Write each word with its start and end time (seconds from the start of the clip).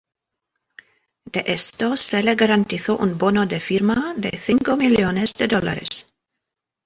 De 1.25 1.43
esto, 1.45 1.95
se 1.95 2.23
le 2.23 2.33
garantizó 2.33 2.97
un 2.97 3.19
bono 3.19 3.45
de 3.45 3.59
firma 3.59 4.15
de 4.17 4.31
cinco 4.35 4.75
millones 4.75 5.35
de 5.35 5.47
dólares. 5.47 6.07